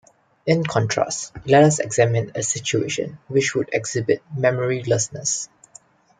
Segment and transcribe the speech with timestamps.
[0.47, 5.47] In contrast, let us examine a situation which would exhibit memorylessness.